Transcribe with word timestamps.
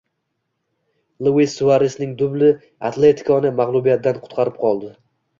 Luis 1.25 1.51
Suaresning 1.59 2.15
dubli 2.21 2.49
“Atletiko”ni 2.89 3.51
mag‘lubiyatdan 3.61 4.17
qutqarib 4.23 4.57
qoldi 4.63 4.91